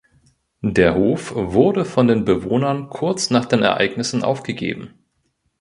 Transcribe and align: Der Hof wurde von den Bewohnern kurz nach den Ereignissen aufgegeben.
Der 0.63 0.95
Hof 0.95 1.33
wurde 1.35 1.85
von 1.85 2.07
den 2.07 2.25
Bewohnern 2.25 2.89
kurz 2.89 3.29
nach 3.29 3.45
den 3.45 3.61
Ereignissen 3.61 4.23
aufgegeben. 4.23 4.95